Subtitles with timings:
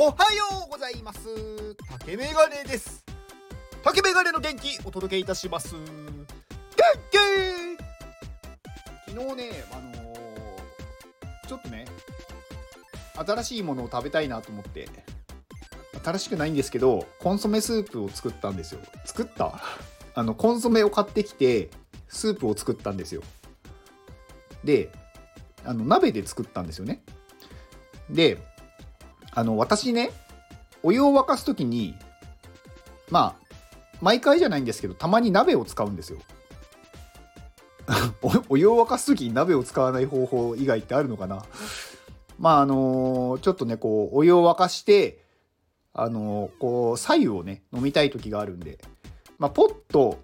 [0.00, 1.18] おはようございます。
[1.98, 3.04] 竹メガネです。
[3.82, 5.70] 竹メガネの元気お届けいたします。
[5.70, 5.76] 昨
[9.08, 11.84] 日ねあのー、ちょっとね
[13.26, 14.88] 新しいものを食べたいなと思って
[16.04, 18.80] 新しくないんですけどコンソメスープを作ったんですよ。
[19.04, 19.60] 作った？
[20.14, 21.70] あのコンソメを買ってきて
[22.06, 23.24] スープを作ったんですよ。
[24.62, 24.92] で
[25.64, 27.02] あの鍋で作ったんですよね。
[28.08, 28.38] で
[29.38, 30.10] あの私ね
[30.82, 31.94] お湯を沸かす時に
[33.08, 33.54] まあ
[34.00, 36.18] 毎回じゃないんですけどたまに鍋を使うんですよ。
[38.48, 41.44] お湯を沸かす時に鍋を使わない方法以外ってあるのかな？
[42.40, 45.22] まああのちょっとねこうお湯を沸かして
[45.94, 48.78] あのこう左右をね飲みたい時があるんで
[49.38, 50.18] まあポット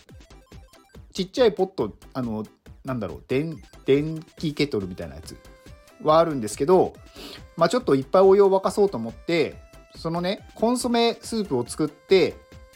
[1.12, 2.44] ちっちゃいポットあの
[2.84, 5.36] なんだろう電電気ケトルみたいなやつ。
[6.02, 6.94] はあるんですけど、
[7.56, 9.54] まあ、ちょっといっぱいお湯を沸かそうと思って
[9.96, 12.34] そのねコンソメスープを作って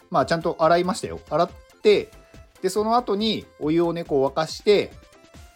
[0.09, 1.19] まあちゃんと洗いましたよ。
[1.29, 1.49] 洗っ
[1.81, 2.09] て
[2.61, 4.91] でその後にお湯をねこう沸かして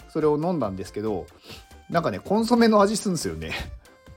[0.09, 1.25] それを飲んだんですけど
[1.89, 3.52] なんかねコンソメの味するんですよね。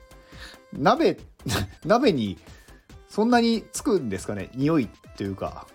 [0.72, 1.18] 鍋
[1.84, 2.38] 鍋に
[3.08, 4.50] そんなにつくんですかね？
[4.54, 5.66] 匂いというか。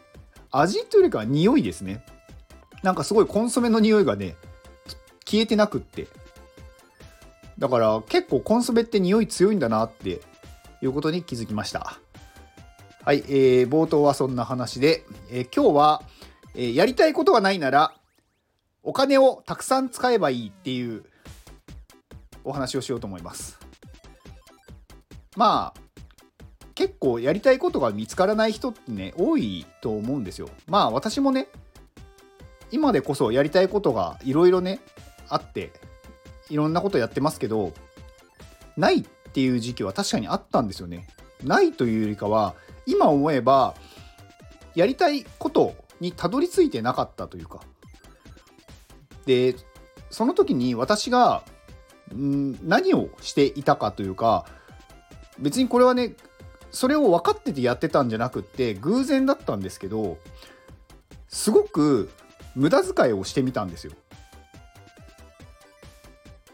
[0.52, 2.06] 味というよりかは匂いですね。
[2.84, 4.36] なんかすごいコンソメの匂いがね
[5.26, 6.08] 消えてなくって。
[7.62, 10.20] だから結構コンソメって匂い強いんだなって
[10.82, 12.00] いうことに気づきました。
[13.06, 16.04] はい、えー、冒頭はそんな話で、えー、今日は、
[16.56, 17.94] えー、やりたいことがないなら
[18.82, 21.04] お金をたくさん使えばいいっていう
[22.44, 23.60] お話をしようと思います。
[25.38, 25.80] まあ
[26.74, 30.50] 結構やりたいことが見つからない人ってね多いと思うんですよ。
[30.66, 31.48] まあ私もね
[32.72, 34.80] 今でこそやりたいことがいろいろね
[35.30, 35.72] あって
[36.52, 37.74] いろんなことやってますけど
[38.78, 41.08] ないっていう時期は確かにあったんですよね。
[41.44, 42.54] ないというよりかは
[42.86, 43.74] 今思えば
[44.76, 47.62] やりたいことにたどり着いてなかったというか
[49.26, 49.56] で
[50.10, 51.44] その時に私が
[52.14, 54.46] ん何をしていたかというか
[55.40, 56.16] 別にこれはね
[56.72, 60.18] それを分かっててやってたんじゃなくって偶然だったんですけど
[61.28, 62.12] すごく
[62.56, 63.94] 無駄遣いをしてみたんですよ。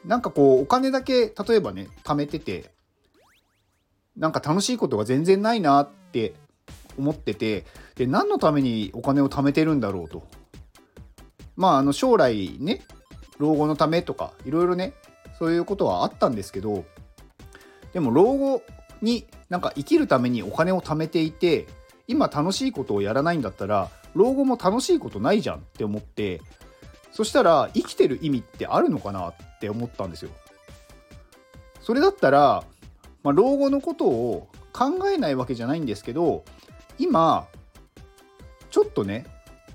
[0.05, 2.71] なんかこうお金だけ例えばね貯めてて
[4.15, 6.33] なんか楽しいことが全然ないなって
[6.97, 7.65] 思ってて
[7.95, 10.23] で何のためにお金を貯めてるんだろうと。
[11.55, 12.81] まああの将来ね
[13.39, 14.93] 老後のためとかいろいろね
[15.39, 16.85] そういうことはあったんですけど
[17.93, 18.61] でも老後
[19.01, 21.67] になんか生きるためにお金を貯めていて
[22.07, 26.41] 今楽しいことをやらないんだったら老後も楽しいことないじゃんって思って
[27.11, 30.31] そしたら生きてる意味ってあるのかなって思ったんですよ。
[31.81, 32.63] それだったら、
[33.23, 36.43] まあ、老後のことを考えないわけじゃないんですけど
[36.99, 37.47] 今
[38.69, 39.25] ちょっとね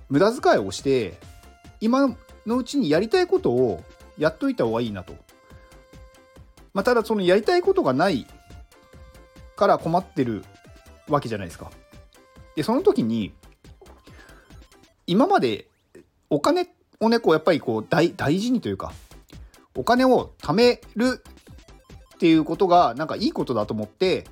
[0.08, 1.14] 無駄遣いをして
[1.80, 2.14] 今
[2.46, 3.82] のうちにやりたいことを
[4.18, 5.14] やっといた方がいいなと。
[6.74, 8.26] まあ、ただそのやりたいことがない
[9.56, 10.44] から困ってる
[11.08, 11.70] わけじゃないですか。
[12.56, 13.32] でその時に
[15.06, 15.66] 今まで
[16.30, 18.92] お金ってをね、こうやっぱりこう大大事にというか、
[19.76, 21.22] お金を貯める
[22.14, 24.24] っていうことがなんかいいことだと思って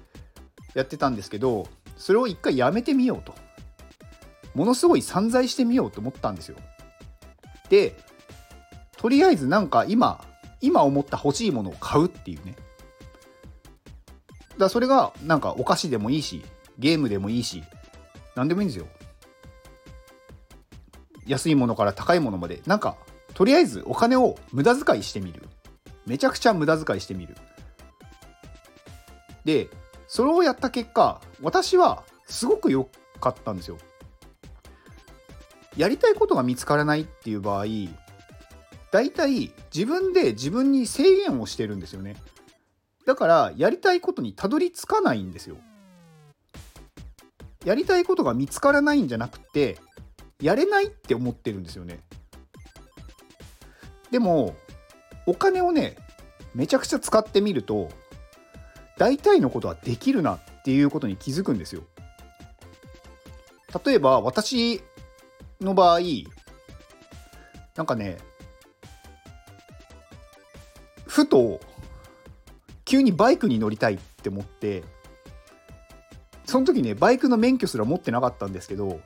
[0.75, 1.67] やってたんですけど、
[1.97, 3.35] それを一回やめてみようと。
[4.55, 6.57] ものすごい散財してみようと思ったんですよ。
[7.69, 7.97] で、
[8.97, 10.25] とりあえずなんか今、
[10.61, 12.55] 今思った欲しいものを買うっていうね。
[14.59, 16.45] だそれがなんかお菓子でもいいし、
[16.79, 17.65] ゲームでもいいし、
[18.37, 18.87] 何でもいいんですよ。
[21.31, 22.97] 安いものから高いものまでなんか
[23.35, 25.43] とりあえずお金を無駄遣いしてみる。
[26.05, 27.37] めちゃくちゃ無駄遣いしてみる。
[29.45, 29.69] で
[30.09, 32.89] それをやった結果私はすごく良
[33.21, 33.79] かったんですよ。
[35.77, 37.67] やりたいことが見つからないっていう場合
[38.91, 42.17] 大体自分で自分に制限をしてるんですよね。
[43.07, 45.59] だからやりたいことにたどり着かないんですよ。
[47.65, 49.79] やりたいことが見つからないんじゃなくて
[50.41, 52.01] やれないって思ってるんですよね。
[54.11, 54.57] でも
[55.27, 55.97] お金をね
[56.55, 57.89] めちゃくちゃ使ってみると
[58.99, 61.83] 大体のことはできるなっていうことに気づくんですよ。
[63.85, 64.83] 例えば私
[65.61, 66.01] の場合
[67.77, 68.19] なんかね
[71.07, 71.61] ふと
[72.85, 74.83] 急にバイクに乗りたいって思って
[76.45, 79.01] その時ねバイクの免許すら持ってなかったんですけど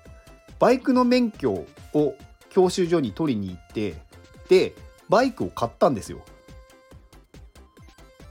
[0.65, 2.17] バイクの免許を
[2.49, 3.97] 教習所に取りに行って
[4.49, 4.73] で
[5.11, 6.23] バイクを買ったんですよ。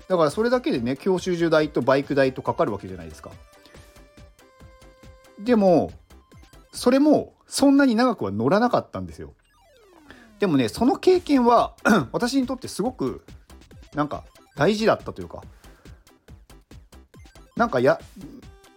[0.08, 3.30] だからそれだけでね教習所代とバイク代とかかるわけじゃないですか。
[5.38, 5.92] でも
[6.72, 9.36] それもそんなに長くは乗らなかったんですよ。
[10.40, 11.76] でもねその経験は
[12.12, 13.24] 私にとってすごく
[13.94, 14.24] なんか
[14.56, 15.44] 大事だったというか。
[17.56, 18.00] なんかや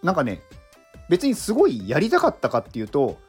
[0.03, 0.43] なんかね
[1.09, 3.25] 別にすごいやりたかったかっていうと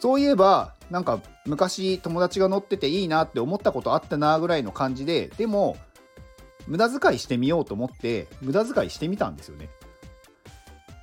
[0.00, 5.76] そういえばなんか昔友達が乗ってていいなって思ったことあったなぐらいの感じででも
[6.66, 9.68] 無駄遣いしてみようと思って無駄遣いしてみたんですよね。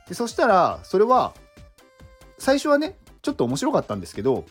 [0.08, 1.34] でそしたらそれは
[2.38, 4.46] 最初はねちょっと面白かったんですけど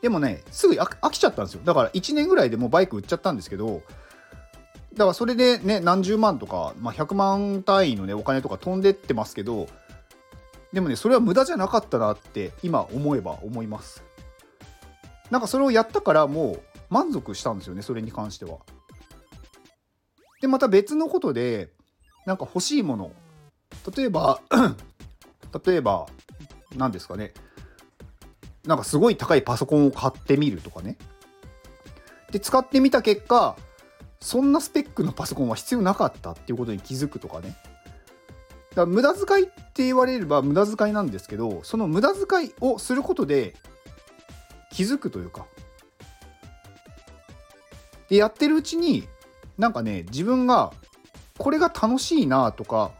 [0.00, 3.82] でもねすぐ飽きちゃったんですよだから1年ぐらいでもうバイク売っちゃったんですけど
[4.94, 9.66] だからそれでね何十万とか、まあ、100万単位のねお金とか飛んでってますけど
[10.74, 14.02] でもねそれは無駄じゃなかったなって今思えば思います。
[15.30, 18.58] なんかそれをやったからもう満足したんですよねそれに関しては。
[20.40, 21.70] でまた別のことで
[22.26, 23.12] なんか欲しいもの。
[23.96, 24.40] 例えば
[25.64, 26.06] 例えば
[26.74, 27.32] 何ですかね。
[28.66, 30.96] なんかすごい高いパソコンを買ってみるとかね。
[32.32, 33.56] で使ってみた結果
[34.18, 37.56] そんなスペックのパソコンは必要なかったっていうことに気づくとかね。
[38.74, 43.54] だ無駄遣いって言われれば無駄遣いなんですけどその無駄遣いをすることで
[44.72, 45.46] 気づくというか。
[48.08, 49.08] でやってるうちに
[49.56, 50.72] なんかね自分が
[51.38, 52.90] これが楽しいなとか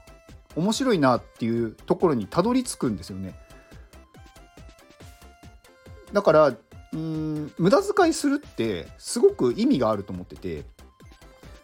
[0.56, 3.34] 面白いなっていうところにたどり着くんですよね。
[6.12, 6.54] だから
[6.92, 10.64] うん無駄遣いするってすごく意味があると思ってて。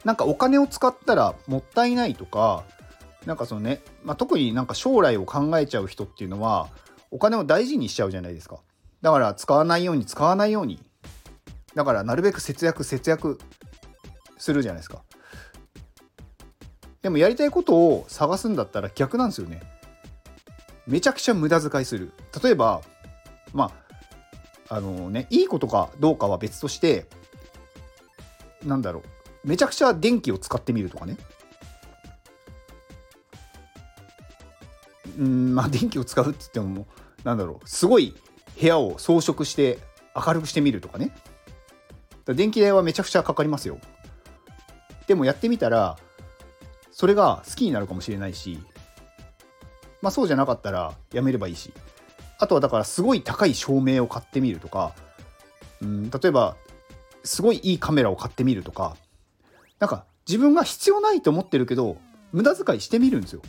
[0.05, 2.65] なんかお金を使ったらもったいないとか
[3.27, 6.69] なんかそのね、まあ、特になんか将来を考えちゃう人っていうのは
[7.11, 8.61] お金を大事にしちゃうじゃないですか。
[9.03, 10.81] だから使わないように使わないように。
[11.75, 13.39] だからなるべく節約節約
[14.39, 15.03] するじゃないですか。
[17.03, 19.63] でもやりたいことを探すんだったら逆なんですよね。
[20.87, 22.13] めちゃくちゃ無駄遣いする。
[22.43, 22.83] 例えば
[23.53, 23.73] ま
[24.69, 27.07] ああのねいいことかどうかは別として
[28.65, 29.01] なんだろ
[29.45, 29.49] う。
[29.49, 31.17] めちゃくちゃ電気を使ってみるとかね。
[35.21, 36.87] うんまあ電気を使うって言っても
[37.25, 38.17] なんだろうすごい
[38.59, 39.79] 部屋を装飾して
[40.17, 41.15] 明るくしてみるとかね。
[42.27, 43.79] 電気代はめちゃくちゃかかりますよ。
[45.07, 45.99] でもやってみたら
[46.91, 48.59] それが好きになるかもしれないし
[50.01, 51.73] まあそうじゃなかったらやめればいいし。
[52.39, 54.95] あとはだからすごい高い照明を買ってみるとか
[55.83, 56.57] うん例えば
[57.23, 58.97] すごいいいカメラを買ってみるとか。
[59.79, 61.97] なんか自分が必要ないと思ってるけど
[62.33, 63.43] 無駄遣いしてみるんですよ。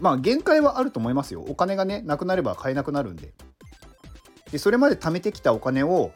[0.00, 1.44] まあ限界はあると思いますよ。
[1.48, 3.32] お金がねなくなれば買えなくなるんで。
[4.50, 6.12] でそれまで貯めてきたお金を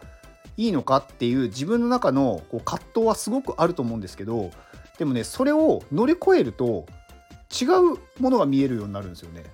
[0.56, 4.50] いいのかっていう自分の中のこう葛藤はすごくあると思うんですけど
[4.98, 6.86] でもねそれを乗り越えると
[7.60, 9.44] 違うものが見えるようになるんですよね。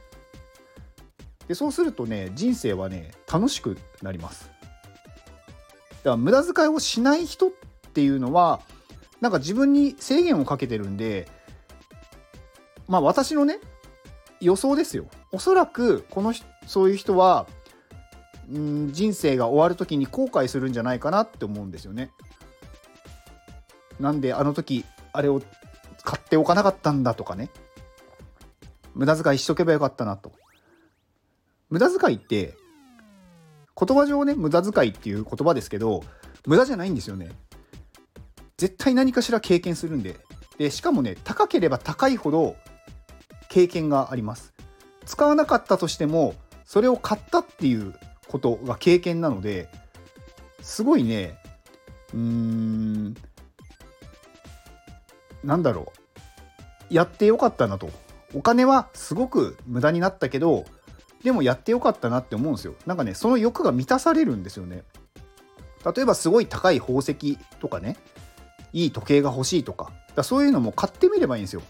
[1.49, 4.51] でそうするとね人生はね楽しくなります。
[6.03, 7.51] だから無駄遣いをしない人っ
[7.93, 8.61] ていうのは
[9.21, 11.29] なんか自分に制限をかけてるんで
[12.89, 13.59] まあ私のね
[14.41, 16.33] 予想ですよおそらくこの
[16.67, 17.47] そういう人は
[18.51, 22.11] ん人生が終わる時に後悔するんじゃないかなって思うんですよね。
[24.01, 25.41] なんであの時あれを
[26.03, 27.51] 買っておかなかったんだとかね
[28.95, 30.33] 無駄遣いしとけばよかったなと。
[31.69, 32.55] 無駄遣いって
[33.79, 36.03] 言葉上ね無駄遣いっていう言葉ですけど
[36.47, 37.31] 無駄じゃないんですよね。
[38.57, 40.17] 絶対何かしら経験するんで
[40.59, 42.57] でしかもね高ければ高いほど
[43.51, 44.55] 経験があります。
[45.05, 47.95] 使わなかったとしてもそれを買ったっていう
[48.29, 49.69] ことが経験なので
[50.63, 51.37] すごいね
[52.15, 53.17] うーん
[55.43, 55.93] なんだろ
[56.91, 57.91] うやってよかったなと。
[58.33, 60.65] お金はすごく無駄になったけど
[61.25, 62.75] でもやってよかったなって思うんですよ。
[62.87, 64.85] なんかねその欲が満たされるんですよね。
[65.95, 67.97] 例えばすごい高い宝石とかね
[68.73, 71.63] いい時計が欲しいとかだそういうのも買ってみればいいんですよ。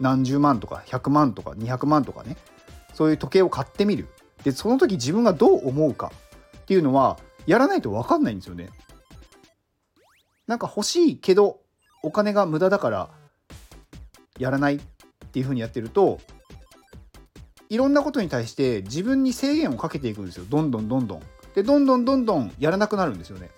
[0.00, 2.36] 何十万とか100万とか200万とかね
[2.94, 4.08] そういう時計を買ってみる
[4.44, 6.12] でその時自分がどう思うか
[6.58, 8.70] っていうのはやらないと分かんないんですよね。
[10.46, 11.60] なんか欲しいけど
[12.02, 13.10] お金が無駄だから
[14.38, 14.80] やらないっ
[15.32, 16.20] ていうふうにやってると
[17.68, 21.22] いろんなことに対して自分に制限をかけていくんですよどんどんどんどん。
[21.54, 23.50] でどんどんどんどんやらなくなるんですよね。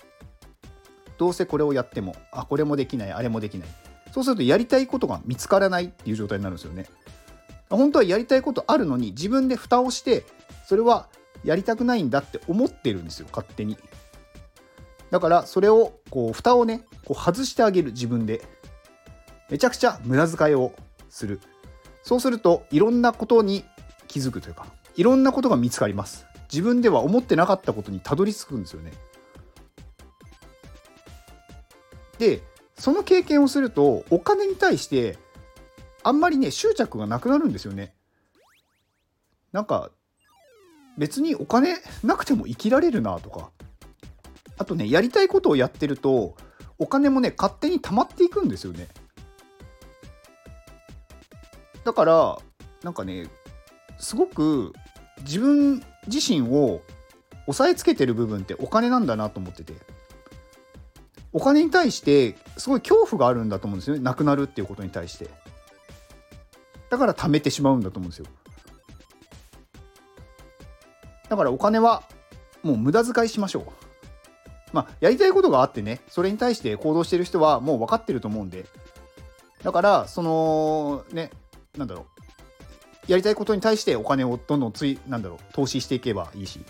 [1.18, 3.68] どうせこれをやってもあこれもできないあれもできない
[4.12, 6.87] そうするとやりたいことが見つからないっていう状態になるんですよね。
[7.71, 10.25] 本当はやりたいことあるのに自分で蓋をして
[10.67, 11.09] それは
[11.45, 13.77] やりたくないんだって思ってるんですよ勝手に。
[15.11, 18.43] だからそれをこう蓋をねこう外してあげる自分で。
[19.50, 20.75] めちゃくちゃ無駄遣いを
[21.09, 21.41] する。
[22.03, 23.65] そうするといろんなことに
[24.07, 26.27] 気づくというかいろんなことが見つかります。
[26.53, 28.93] 自分では思ってなかったことにたどり着くんですよね。
[32.19, 32.43] で
[32.78, 35.18] その経験をするとお金に対して
[36.02, 37.92] あんまりね執着がなくなるんですよね。
[39.52, 39.90] なんか
[40.97, 43.50] 別にお金なくても生きられるなとか。
[44.61, 46.35] あとねやりたいことをやってると
[46.78, 48.88] お金もね勝手に溜まっていくんですよね。
[51.85, 52.38] だから
[52.82, 53.28] なんかね
[53.99, 54.73] すごく
[55.20, 56.82] 自分自身を
[57.47, 59.75] 押さえつけてる部分ってお金なんだなと思ってて。
[61.32, 64.02] お金に対してすごい恐怖があるんだと思うんですよね。
[64.02, 65.28] なくなるっていうことに対して。
[66.90, 68.26] だから貯めてしまうんだと思うんですよ。
[71.28, 72.02] だからお金は
[72.62, 73.64] もう無駄遣いしましょう。
[74.73, 78.66] まあやりたいことがあってねそれに対して行動してる人はもう分かってると思うんで。
[79.62, 81.30] だからそのね
[81.76, 82.04] なんだろう。
[83.11, 86.61] やりたいことに対してお金をどんどんついなんだろう投資していけばいいし。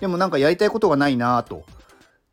[0.00, 1.64] でもなんかやりたいことがないなと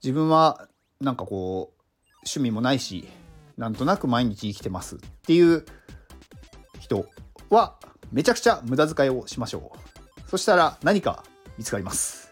[0.04, 0.68] 自分は
[1.00, 1.82] なんかこう
[2.26, 3.08] 趣味もないし
[3.58, 4.96] なんとなく毎日生きてます。
[4.96, 5.66] っていう
[6.80, 7.06] 人
[7.50, 7.76] は
[8.12, 11.24] めちゃくちゃ無駄遣いをしましょうそしたら何か
[11.58, 12.32] 見つかります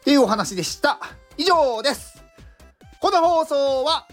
[0.00, 0.98] っていうお話でした
[1.36, 2.22] 以上です
[3.00, 4.06] この放送は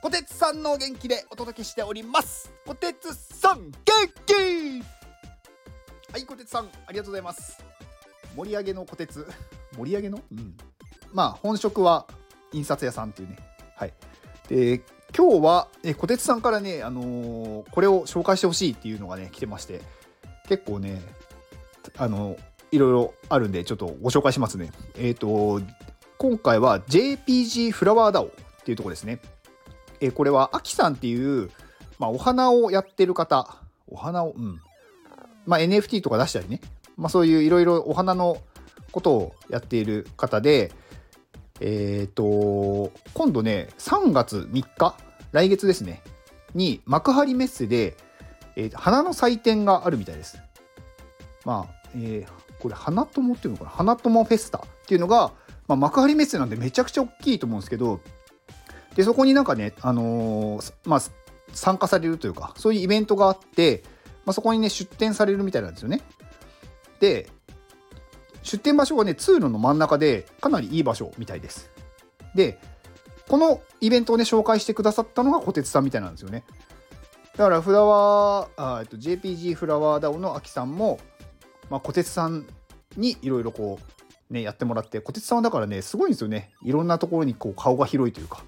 [0.00, 3.74] こてつさんの元気でお届けしておりますこてつさん元
[4.24, 4.82] 気
[6.12, 7.62] はいこてつさんありがとうございます
[8.36, 9.26] 盛り上げのこてつ
[9.76, 10.56] 盛り上げのうん
[11.16, 12.06] まあ本職は
[12.52, 13.38] 印刷屋さんっていうね。
[13.74, 13.92] はい。
[14.50, 14.82] で
[15.16, 19.80] 今日はえこてつさんからねあのー、これを紹介してほしいっていうのがね来てまして。
[20.46, 21.00] 結構ね
[21.96, 22.36] あの
[22.70, 24.70] いろいろあるんでちょっとご紹介しますね。
[24.98, 25.62] えっ、ー、と
[26.18, 28.30] 今回は JPG フラワーダオっ
[28.64, 29.20] ていうとこですね。
[30.02, 31.50] えこれはアキさんっていう、
[31.98, 33.56] まあ、お花をやってる方。
[33.88, 34.60] お花をうん。
[35.46, 36.60] まあ NFT とか出したりね。
[36.98, 38.36] まあそういういろいろお花の
[38.92, 40.72] ことをやっている方で
[41.60, 44.96] えっ、ー、と今度ね3月3日
[45.32, 46.02] 来月ですね
[46.54, 47.96] に幕張メッセで、
[48.56, 50.38] えー、花の祭典があるみたいです
[51.44, 53.70] まあ、えー、これ花友っていうのかな？
[53.70, 55.32] 花友フェスタっていうのが、
[55.68, 58.00] まあ、幕張メッセなんでめちゃくちゃ大きいと思うんですけど
[58.94, 61.00] でそこになんかね、あのー、まあ、
[61.52, 63.82] 参加されるというかそういうイベントがあって、
[64.24, 66.00] まあ、そこにね出店されるみたいなんですよね。
[66.98, 67.28] で
[68.46, 71.70] 出店場所がね通路の真ん中でかなりいい場所みたいです。
[72.34, 72.58] で
[73.28, 76.44] このイベントをね紹介してくださったのが小鉄さんみたいなんですよね。
[77.36, 80.98] だからフラワー、えっと、JPG フラワーダオのアキさんも、
[81.68, 82.46] まあ、小鉄さん
[82.96, 83.78] にいろいろこ
[84.30, 88.42] うねやってもらって小鉄さんはだからねすごいんですよねいろんなところにこう顔が広いというか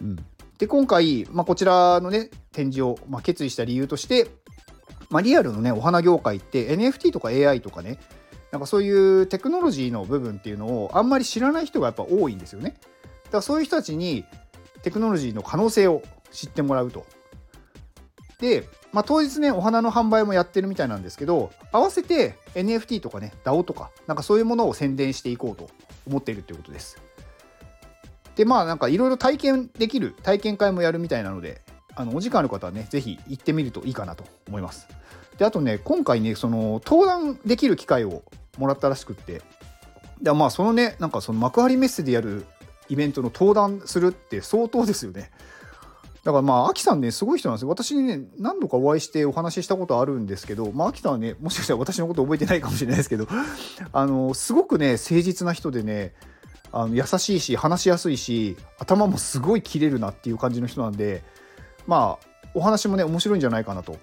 [0.00, 0.16] うん、
[0.58, 4.28] で今回、まあ、こちらのね展示を、まあ、決意した理由として、
[5.10, 7.98] まあ、リアルのねお花業界って NFT とか AI とかね
[8.56, 12.70] なんかそういうテクノロジーの部分っていうのをあんまり知らない人がやっぱ多いんですよね。
[13.24, 14.24] だからそういう人たちに
[14.82, 17.04] テクノロジーの可能性を知ってもらうと。
[18.40, 25.68] で、まあ、当日ねお花の販売もやってるみたいなんですけど合わせて NFT とかね DAO とかなんかそういうものを宣伝していこうと
[26.06, 26.96] 思っているということです。
[28.36, 31.60] でまあなんかいろいろ体験できる体験会もやるみたいなので
[31.94, 34.88] あのお時間ある方はね是非行ってみるといいかなと思います
[35.38, 38.22] であとね今回ねその登壇できる機会を
[38.58, 39.42] もらったらしくって
[40.20, 42.46] でまあそのねなんかその幕張メッセでやる
[42.88, 45.30] イベントの登壇するって相当ですよね
[46.24, 47.68] だからまあ、アキさんね、すごい人なんですよ。
[47.68, 53.28] 私にね、何度かお会いしてお話ししたことあるんですけど、まあ、アキさんはね、もしかしたら私のこと覚えてないかもしれないですけど、
[53.92, 56.14] あの、すごくね、誠実な人でね、
[56.72, 61.24] あの優しいし話しやすいし頭もすごい切れるなっていう感じの人なんで
[61.86, 63.96] まあお話もね面白いんじゃないかなと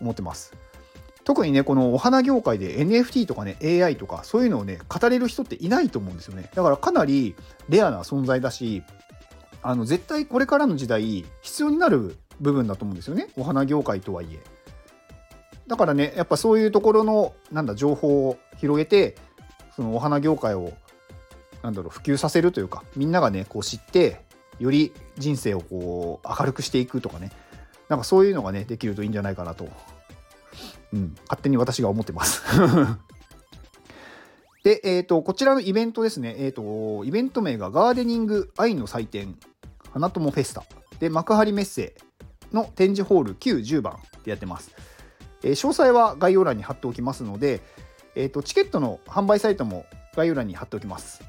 [0.00, 0.52] 思ってます。
[1.28, 6.48] 特にねこのお花業界で NFT とかね AI とかそういうのをね語れる人っていないと思うんですよね。
[6.54, 7.36] だからかなり
[7.68, 8.82] レアな存在だし
[9.60, 13.28] あの絶対これからの時代必要になる部分だと思うんですよね。
[13.36, 14.38] お花業界とはいえ。
[15.66, 19.14] だからねやっぱそういうところのなんだ情報を広げて
[19.76, 20.72] そのお花業界を
[21.62, 24.22] なんだろう普及させるというかみんながねこう知って
[24.58, 27.30] より人生をこう明るくしていくとかね。
[27.90, 29.68] なんかそういうのがねできるといいんじゃないかなと、
[30.92, 32.42] うん、勝手に私が思ってます。
[34.64, 39.38] で、えーと、こちらのイベントですね、えーと、イベント名がガーデニング愛の祭典
[39.92, 40.64] 花友フェスタ。
[40.98, 41.94] で幕張メッセ
[42.52, 44.72] の展示ホール910番でやってます、
[45.44, 47.60] えー、詳細は概要欄に貼っておきますので、
[48.16, 51.22] えーとチケットの販売サイトも概要欄に貼っておきます。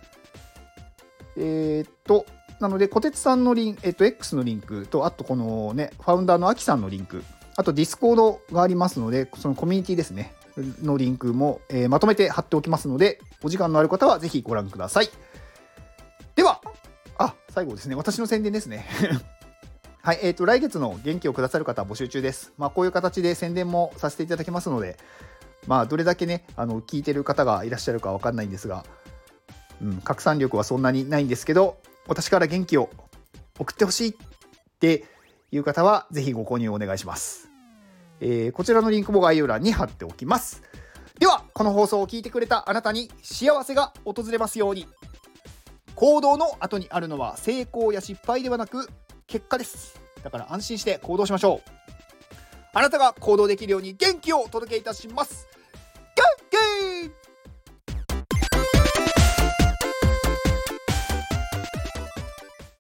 [1.38, 2.25] えー、と、
[2.60, 7.24] なので、小鉄さんのリンク、えっと、X のリンクと、あとこのね、ファウンダーのアキさんのリンク、
[7.60, 10.34] あとディスコードがありますので、そのコミュニティですね、
[10.82, 15.10] のリンクも、えー、まとめて貼っておきますので、お時間のある方はぜひご覧ください。
[16.38, 16.62] では、
[17.18, 18.86] あ、最後ですね、私の宣伝ですね。
[20.01, 22.54] はい、えっ、ー、と、来月の元気をくださる方募集中です。
[22.58, 24.98] まあ、こういう形で宣伝もさせていただきますので、
[25.68, 28.86] まあ、どれだけね、あの、聞いてる方がいらっしゃるかわかんないんですが、
[29.82, 31.75] うん、拡散力はそんなにないんですけど、
[32.08, 32.89] 私から元気を
[33.60, 34.13] 送ってほしいっ
[34.80, 35.04] て
[35.51, 37.49] いう方は、ぜひご購入お願いします。
[38.21, 40.61] えー、こちらのリンクも概要欄に貼っておきます。
[41.19, 44.88] では、この放送を聞いてくれたあなたに幸せが訪れますように。
[45.95, 48.88] 行動の後にあるのは成功や失敗ではなく
[49.27, 49.99] 結果です。
[50.23, 51.69] だから安心して行動しましょう。
[52.73, 55.47] あなたが行動できるように元気をお届けいたします。